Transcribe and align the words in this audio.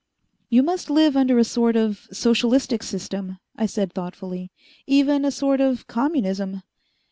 "You 0.49 0.63
must 0.63 0.89
live 0.89 1.15
under 1.15 1.37
a 1.37 1.43
sort 1.43 1.75
of 1.75 2.07
socialistic 2.11 2.81
system," 2.81 3.37
I 3.55 3.67
said 3.67 3.93
thoughtfully. 3.93 4.49
"Even 4.87 5.23
a 5.23 5.29
sort 5.29 5.61
of 5.61 5.85
communism?" 5.85 6.63